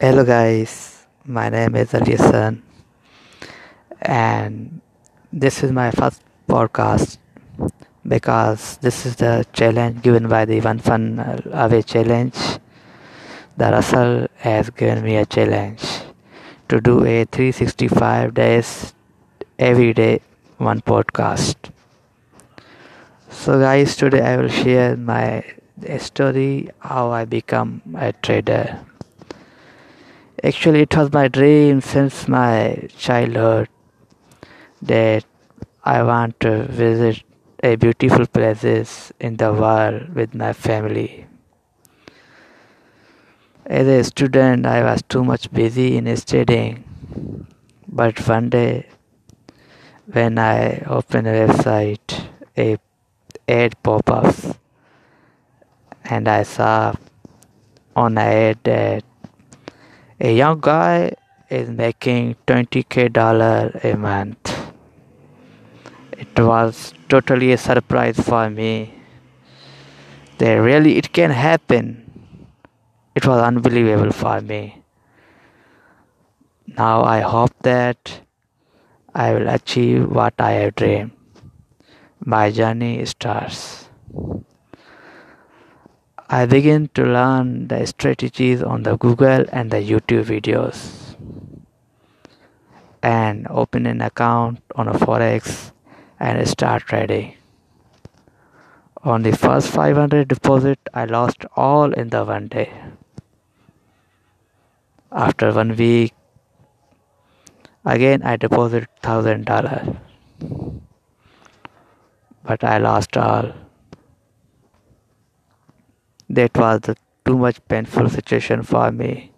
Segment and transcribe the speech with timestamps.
[0.00, 2.62] Hello guys, my name is Aliasan
[4.00, 4.80] and
[5.32, 7.18] this is my first podcast
[8.06, 12.38] because this is the challenge given by the One Funnel Away challenge.
[13.56, 15.82] The Russell has given me a challenge
[16.68, 18.94] to do a 365 days
[19.58, 20.20] every day
[20.58, 21.72] one podcast.
[23.30, 25.42] So guys today I will share my
[25.98, 28.78] story how I become a trader.
[30.44, 33.68] Actually, it was my dream since my childhood
[34.80, 35.24] that
[35.84, 37.24] I want to visit
[37.64, 41.26] a beautiful places in the world with my family.
[43.66, 46.84] As a student, I was too much busy in studying,
[47.88, 48.86] but one day
[50.06, 52.78] when I opened a website, a
[53.48, 54.54] ad pop-ups,
[56.04, 56.94] and I saw
[57.96, 59.04] on a ad that
[60.20, 61.12] a young guy
[61.48, 64.72] is making 20k dollar a month.
[66.12, 68.94] It was totally a surprise for me.
[70.38, 72.32] That really it can happen.
[73.14, 74.82] It was unbelievable for me.
[76.66, 78.20] Now I hope that
[79.14, 81.12] I will achieve what I have dreamed.
[82.24, 83.88] My journey starts.
[86.30, 91.16] I begin to learn the strategies on the Google and the YouTube videos
[93.02, 95.72] and open an account on a Forex
[96.20, 97.34] and start trading.
[99.04, 102.74] On the first 500 deposit, I lost all in the one day.
[105.10, 106.12] After one week,
[107.86, 109.96] again I deposited thousand dollar,
[112.44, 113.54] but I lost all
[116.30, 119.32] that was the too much painful situation for me.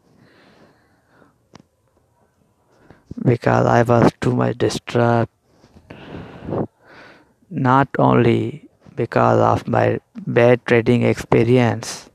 [3.24, 5.30] Because I was too much disturbed
[7.50, 12.10] not only because of my bad trading experience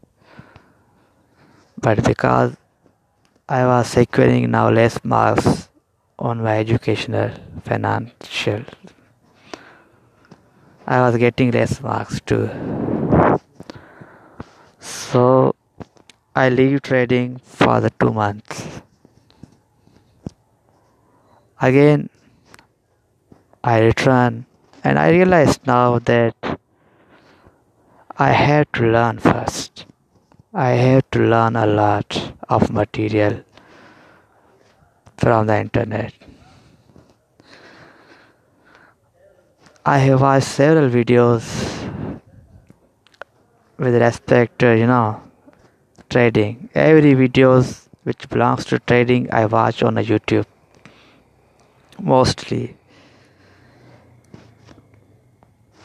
[1.77, 2.55] but because
[3.47, 5.69] I was securing now less marks
[6.17, 7.31] on my educational
[7.63, 8.63] financial.
[10.87, 12.74] I was getting less marks too
[15.11, 15.55] so
[16.35, 18.81] I leave trading for the two months.
[21.61, 22.09] Again,
[23.63, 24.45] I return
[24.83, 26.59] and I realize now that
[28.17, 29.85] I have to learn first.
[30.53, 33.41] I have to learn a lot of material
[35.17, 36.13] from the internet.
[39.85, 41.84] I have watched several videos
[43.85, 45.21] with respect to you know
[46.09, 46.69] trading.
[46.73, 50.45] Every videos which belongs to trading i watch on youtube.
[52.13, 52.63] Mostly.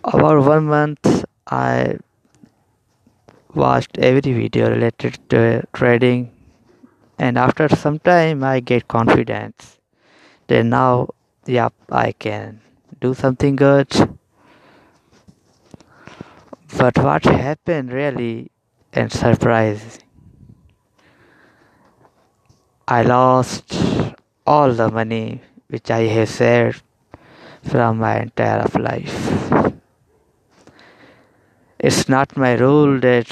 [0.05, 1.99] About one month i
[3.55, 5.41] watched every video related to
[5.81, 6.31] trading.
[7.19, 9.79] And after some time i get confidence.
[10.47, 11.11] Then now
[11.47, 12.61] yep i can
[13.01, 14.19] do something good
[16.81, 18.51] but what happened really
[18.95, 20.01] and surprising?
[22.89, 23.75] I lost
[24.47, 26.83] all the money which I have saved
[27.63, 29.19] from my entire life.
[31.79, 33.29] It's not my rule that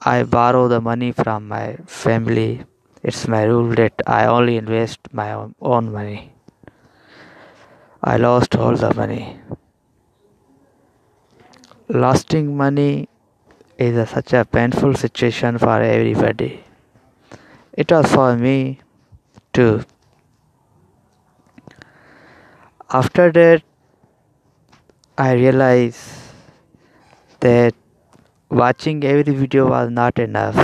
[0.00, 2.64] I borrow the money from my family.
[3.02, 6.32] It's my rule that I only invest my own money.
[8.02, 9.38] I lost all the money
[11.92, 13.06] losing money
[13.76, 16.64] is a, such a painful situation for everybody.
[17.74, 18.80] It was for me
[19.52, 19.84] too.
[22.90, 23.62] After that,
[25.18, 26.00] I realized
[27.40, 27.74] that
[28.48, 30.56] watching every video was not enough.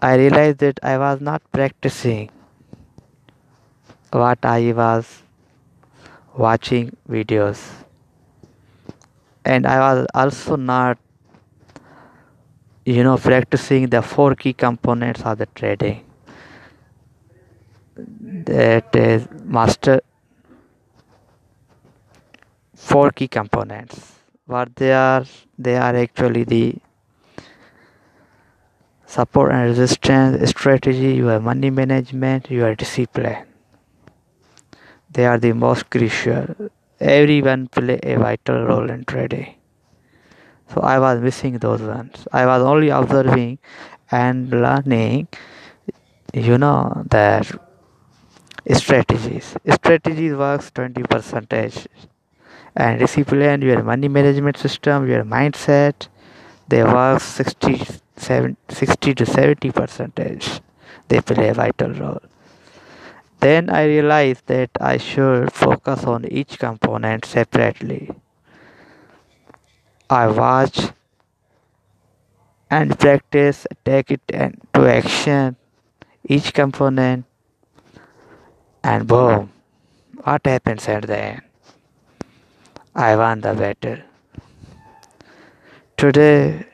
[0.00, 2.30] I realized that I was not practicing
[4.12, 5.22] what I was
[6.36, 7.87] watching videos
[9.48, 10.98] and I was also not
[12.84, 16.04] you know practicing the four key components of the trading.
[17.96, 20.00] That is master
[22.74, 24.14] four key components.
[24.46, 25.24] What they are
[25.58, 26.76] they are actually the
[29.06, 33.44] support and resistance strategy your money management your discipline.
[35.10, 39.54] They are the most crucial everyone play a vital role in trading
[40.72, 42.26] so i was missing those ones.
[42.32, 43.58] I was only observing
[44.10, 45.28] and learning
[46.34, 47.46] you know that
[48.74, 49.56] strategies.
[49.70, 51.88] Strategies works 20 percentage.
[52.76, 56.08] And discipline your money management system your mindset
[56.68, 57.86] they work 60
[58.68, 60.60] 60 to 70 percentage.
[61.08, 62.20] They play a vital role
[63.40, 68.10] then i realized that i should focus on each component separately.
[70.10, 70.88] I watch
[72.70, 75.56] and practice take it to action
[76.24, 77.26] each component
[78.82, 79.52] and boom
[80.24, 81.42] what happens at the end?
[82.94, 83.98] I won the battle.
[85.96, 86.66] Today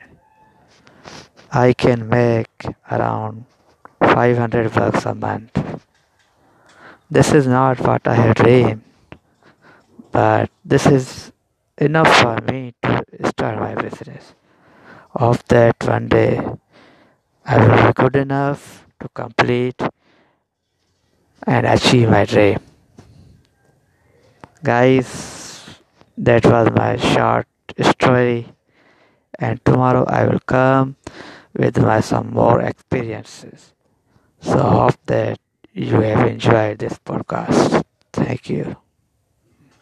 [1.51, 3.45] i can make around
[4.01, 5.64] 500 bucks a month
[7.09, 8.81] this is not what i had dreamed
[10.11, 11.31] but this is
[11.77, 14.33] enough for me to start my business
[15.15, 16.41] Of that one day
[17.45, 19.81] I will be good enough to complete
[21.47, 22.59] and achieve my dream.
[24.63, 25.65] Guys,
[26.17, 27.47] that was my short
[27.81, 28.47] story,
[29.39, 30.95] and tomorrow I will come
[31.53, 33.73] with my some more experiences.
[34.41, 35.39] So hope that
[35.75, 37.83] you have enjoyed this podcast.
[38.13, 38.77] Thank you.